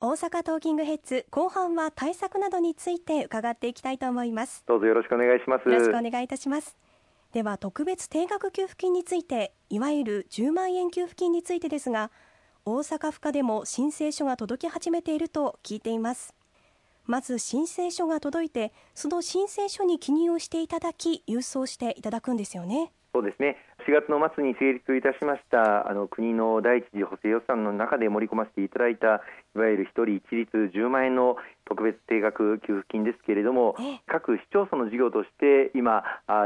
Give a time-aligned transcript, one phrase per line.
[0.00, 4.62] 大阪トーキングヘッズ後半は対策などについて伺っていきたいと思います。
[4.68, 5.68] どうぞよろしくお願いします。
[5.68, 6.76] よろしくお願いいたします。
[7.32, 12.12] では特別定額給付金についていわゆる10万円給付金についてですが
[12.64, 16.32] 大阪府下でも申請書が届き始めていると聞いています。
[17.06, 22.92] まず申請書が届いてその申請書に記入をしていただき郵送していただくんですよね。
[23.12, 23.56] そうですね。
[23.67, 29.22] 4月の末に成立いたしましたあの国の第一次補正予算の中で盛り込ませていただいた
[29.54, 36.02] いわゆる1人一律10万円の特別定額給付金ですけれども各市町村の事業として今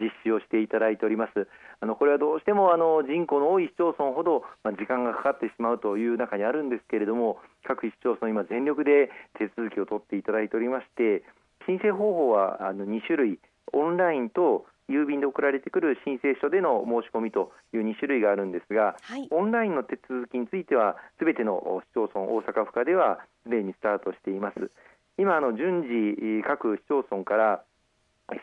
[0.00, 1.48] 実施をしていただいております。
[1.80, 11.22] あのこれはどうしてもあの人口の多い市町村ほど、ま時間がかかってしまうという中にあるんですけれども各市町村今全力で手続きを取っていただいておりまして
[11.66, 13.38] 申請方法はあの2種類。
[13.72, 24.70] オンラインと郵便で送られてくる申請書での申し込みという2種類があるんですが、はい、オンラインの手続きについてはすべての市町村大阪府下ではすでにスタートしています。
[25.16, 27.62] 今あの順次各市町村から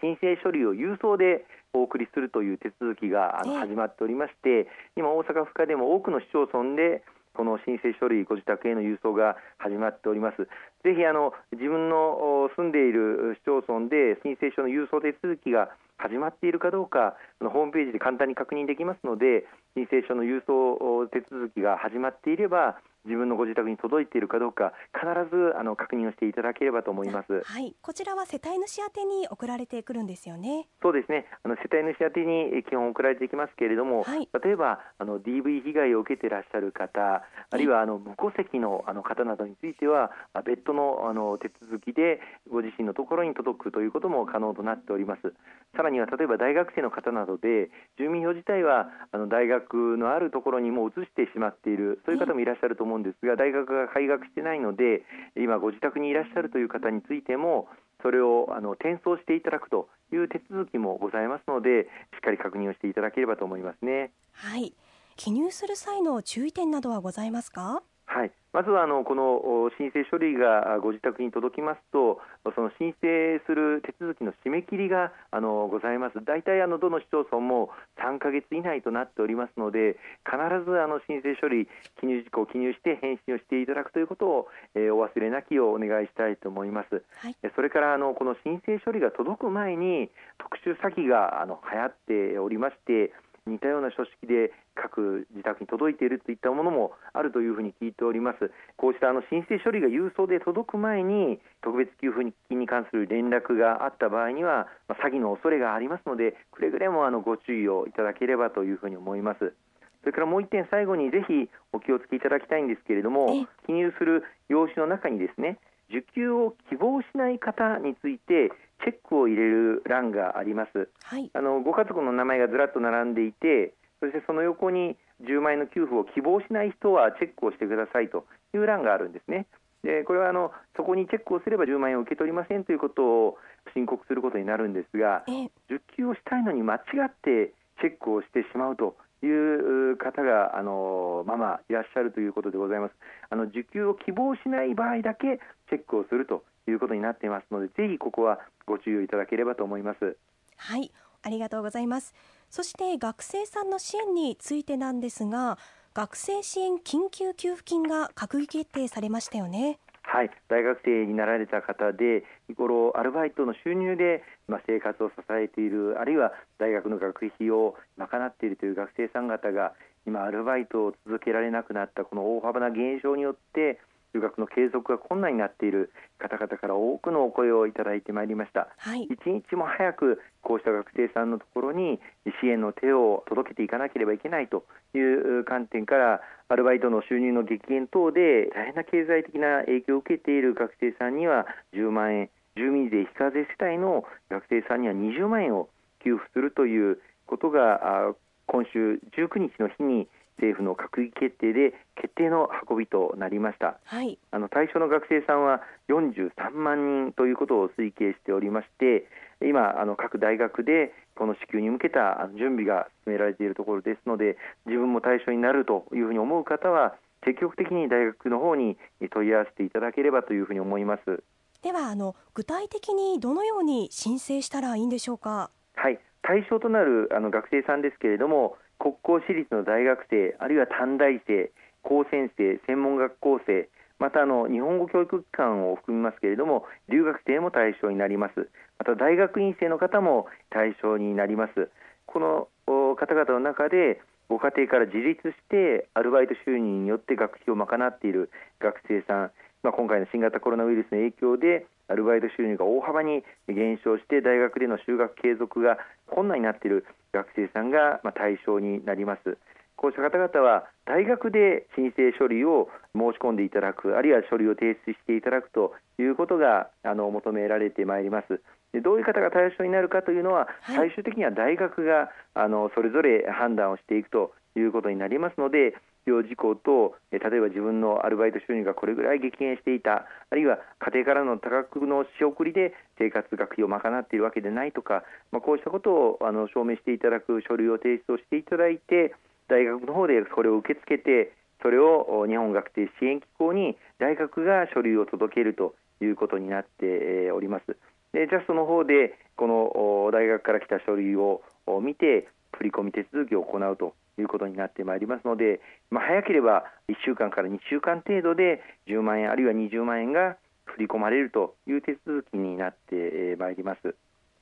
[0.00, 7.02] 申請書類を郵送でお送りするという手続きが始まっておりまして、今大阪府下でも多くの市町村で
[7.34, 10.48] この申請書類ご自宅への郵送が始まっております。
[10.82, 19.44] ぜひあの自分の住んでいる市町村で申請書の郵送手続きが始まっているかどうかホームページで簡単に確認できますので
[19.76, 27.42] 申請書の郵送手続きが始まっていれば自分のご自宅に届いているかどうか必ずあの確認をしていただければと思います。
[27.44, 30.68] はい、こちらは世帯主宛に送られてくるんですよね。
[30.82, 31.26] そうですね。
[31.42, 40.10] あの世帯主宛に基本送られてきますけれども、はい、例えばあの DV 被害を受けていらっしゃる方、あるいはあの無戸籍のあの方などについては
[40.44, 42.20] 別途のあの手続きで
[42.50, 45.32] ご自身のところに届くということも可能となっております。
[45.76, 55.04] さらには例えば大学生の方などで住民票自体はあの大学のあるところにも移してしまっているそういう方もいらっしゃると思うんんですが大学が開学してないので
[55.36, 57.68] 今ご自宅にいらっしゃるという方についても
[58.02, 64.12] それをあの転送していただくという手続きもございますのでしっかり確認をしていただければと思いますね。
[64.32, 64.74] はい
[65.16, 67.82] 記入する際の注意点などはございますか？
[68.18, 72.18] はいまずはあのこの申請書類がご自宅に届きますと、
[72.56, 76.24] その申請する手続きの締め切りがあのございます。
[76.24, 77.68] 大体あのどの市町村も
[78.00, 81.68] 3ヶ月以内となっておりますので、必ずあの申請書類
[82.00, 87.04] 記入事項を記入して返信をしていただくということを、えー、お忘れなきようお願いしたいと思います。
[87.20, 91.94] はい、それからあのこの申請書類が届く前に特殊詐欺があの流行っ
[92.32, 93.12] ておりまして。
[93.48, 98.50] 似たような書式で各自宅に届いているといったものもあるというふうに聞いております。
[98.76, 109.52] こうしたあの申請処理が郵送で届く前に特別給付金に関する連絡があった場合には、まあ、詐欺の恐れがありますのでくれぐれもあのご注意をいただければというふうに思います。
[110.00, 115.58] それからもう1点最後にぜひお気をつけいただきたいんですけれども記入する用紙の中にですね
[115.90, 118.52] 受給を希望しない方について
[118.84, 129.46] チェックを入れる欄があります、はい、あのご家族の名前がずらっと並んでいてそしてその横に10万円の給付を希望しない人はチェックをしてくださいという欄があるんですね。
[129.82, 133.38] でこれはあのそこにチェックをすれば10万円を受け取りませんということを
[133.74, 135.24] 申告することになるんですが、
[135.70, 142.94] 受給をしたいのに間違ってチェックをしてしまうという方があのままいらっしゃるということでございます。
[143.30, 150.16] あの受給を希望しない場合だけチェックをするということになっていますので、ぜひここはご注意いただければと思います。
[150.56, 150.92] はい、
[151.22, 152.14] ありがとうございます。
[152.50, 155.58] そして学生さんの支援についてなんですが、
[155.94, 159.78] 学生支援緊急給付金が閣議決定されましたよね。
[160.10, 169.74] はい、大学生になられた方で日頃アルバイトの収入で、ま、生活を支えているあるいは大学の学費を賄っているという学生さん方が
[170.06, 173.78] 今アルバイトを続けられなくなったこの大幅な減少によって
[174.14, 182.00] 留学の継続が困難になっている方々から多くのお声をいただいてまいりました、はい、一日も早くこうした学生さんのところに
[182.40, 184.64] 支援の手を届けていかなければいけないと
[184.94, 195.68] いう観点からアルバイトの収入の激減等で大変な経済的な影響を受けている学生さんには10万円住民税非課税世帯の学生さんには20万円を
[196.02, 198.14] 給付するということが
[198.46, 209.06] 今週19日の日に政府の閣議決定で決定の運びとなりました、はい、あの対象の学生さんは43万人ということを推計しておりまして
[209.42, 214.36] 今あの各大学でこの支給に向けた準備が進められているところですので
[214.66, 216.94] 自分も対象になるというふうに思う方は
[217.24, 218.78] 積極的に大学の方に
[219.12, 221.22] 問い合わせていただければというふうに思います。
[221.62, 225.50] ではあの具体的にどのように申請したらいいんでしょうか？
[225.74, 225.98] はい。
[226.22, 231.50] 対象となるあの学生さんですけれども国公私立の大学生あるいは短大生
[231.82, 238.48] 高専生専門学校生またあの日本語教育機関を含みますけれども留学生も対象になります。
[238.78, 241.68] また大学院生の方も対象になります。
[242.06, 242.48] この
[242.94, 249.30] 方々の中でご家庭から自立してアルバイト収入によって学費を賄っている学生さん、
[249.62, 259.38] まあ、今回の新型コロナウイルスの影響でアルバイト収入が大幅に減少して大学での就学継続が困難になっている学生さんが対象になります。
[259.78, 275.74] こうした方々は大学で申請書類を申し込んでいただくあるいは書類を提出していただくということがあの求められてまいりますでどういう方が対象になるかというのは、はい、最終的には大学があのそれぞれ判断をしていくということになりますので
[276.04, 289.14] 必要事項と例えば自分のアルバイト収入がこれぐらい激減していたあるいは家庭からの多額の仕送りで生活学費を賄っているわけでないとか、まあ、こうしたことをあの証明していただく書類を提出をしていただいて
[289.48, 297.76] 大学の方でそれを受け付けてそれを日本学生支援機構に大学が書類を届けるということになっております。
[298.12, 301.42] でジャストの方でこの大学から来た書類を
[301.82, 313.94] 見て振込手続きを行うということになってまいりますので、まあ、早ければ1週間から2週間程度で10万円あるいは20万円が振り込まれるという手続きになってまいります。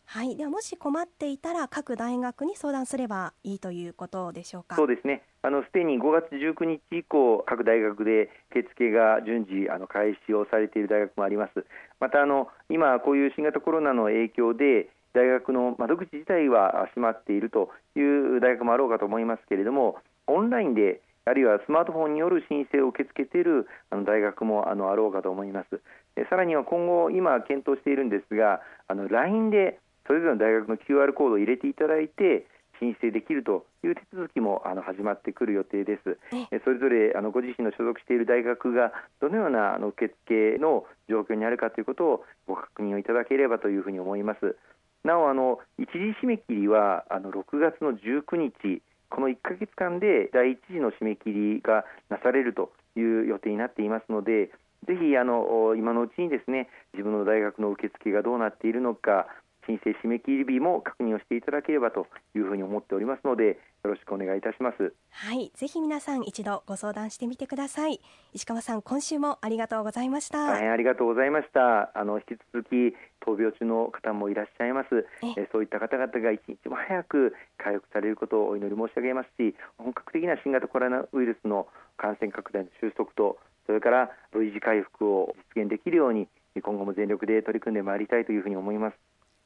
[0.09, 4.77] はい、ではもし困っていたら各大学に相談すればいいということでしょうか？
[4.77, 5.23] そうですね。
[5.43, 11.67] あのすでに5月19日以降各大学で受付が順次あの開始をされている大学もあります。
[11.99, 19.97] またあの今こういう新型コロナの影響で大学の窓口自体は閉まっているという大学もあろうかと思いますけれども、
[20.27, 25.81] オンラインであるいはスマートフォンによる申請を受け付けているあの大学もあのあろうかと思います。
[26.29, 32.47] さらには今後、今検討しているんですが、あの LINE でそれぞれの大学の QR コードを入れていただいて
[32.79, 36.19] 申請できるという手続きもあの始まってくる予定です。
[36.63, 44.57] それぞれあのご自身の所属している大学がどのようなあの受付の状況にあるかということをご確認をいただければというふうに思います。
[45.05, 54.51] なおあの一時締め切りはあの6月の19日この1か月間で第1次の締め切りがなされるという予定になっていますので
[54.87, 59.27] ぜひあの今のうちにですね自分の大学の受付がどうなっているのか
[59.67, 64.93] 申請締め切り日も確認をしていただければというふうに思っておりますのでよろしくお願いいたします。
[65.11, 68.01] はいぜひ皆さん一度ご相談してみてください。
[68.33, 70.47] 石川さん今週もありがとうございました。
[70.47, 71.97] 大変ありがとうございました。
[71.97, 75.07] あの引き続き闘病中の方もいらっしゃいます。
[75.39, 86.27] えそういった方々が一日も早く回復されることをお祈り申し上げますし本格的な新型コロナウイルスの感染拡大の収束とそれから V 字回復を実現できるように
[86.61, 88.97] 今後も全力で取り組んでまいりたいというふうに思います。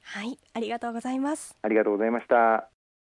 [0.03, 1.57] はい、ありがとうございます。
[1.63, 2.71] ありがとうございました。